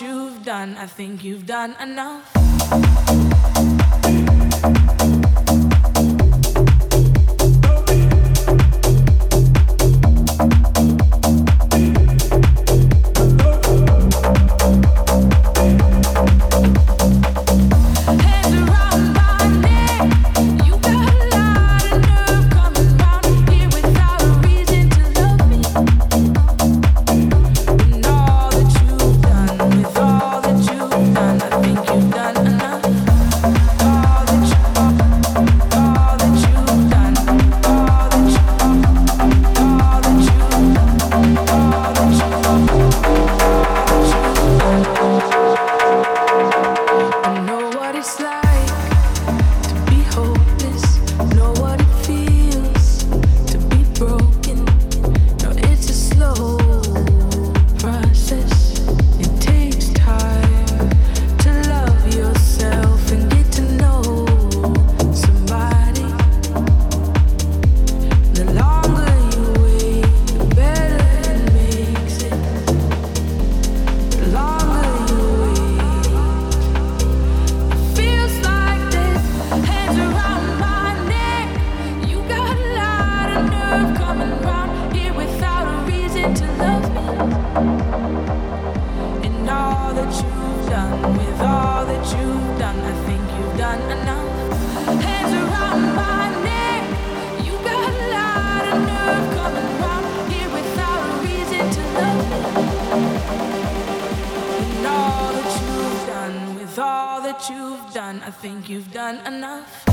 [0.00, 2.41] you've done, I think you've done enough.
[108.22, 109.91] For a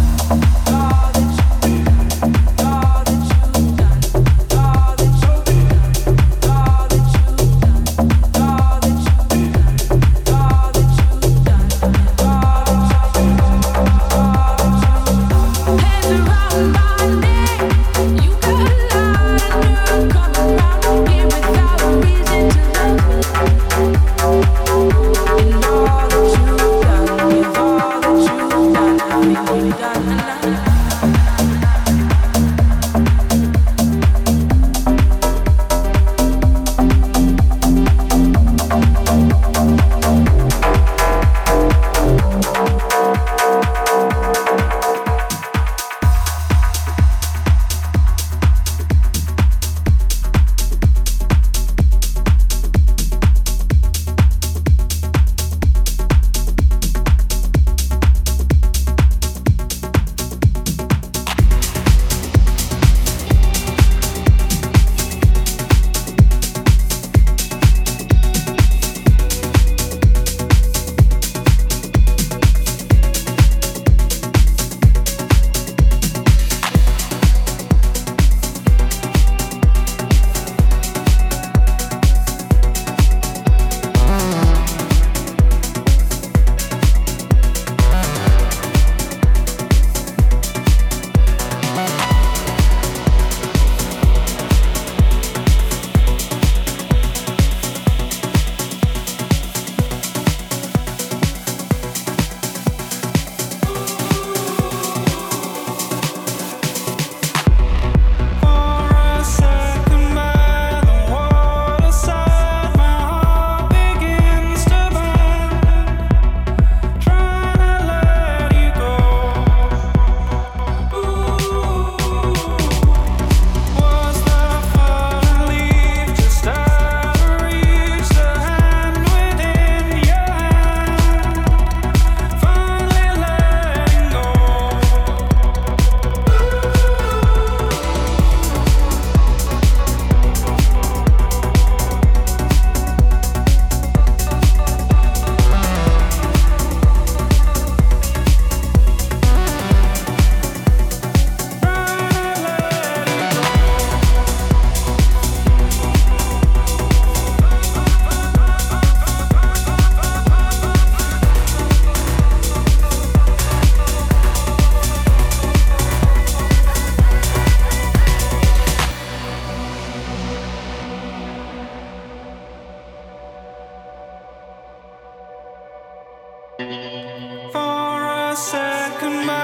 [178.39, 179.38] second, my